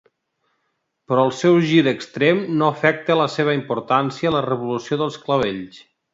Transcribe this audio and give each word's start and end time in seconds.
Però 1.11 1.25
el 1.27 1.33
seu 1.41 1.57
gir 1.71 1.83
extrem 1.91 2.41
no 2.63 2.69
afecta 2.77 3.15
a 3.17 3.19
la 3.21 3.29
seva 3.35 3.55
importància 3.59 4.31
a 4.31 4.35
la 4.39 4.43
Revolució 4.49 4.99
dels 5.05 5.21
Clavells. 5.29 5.81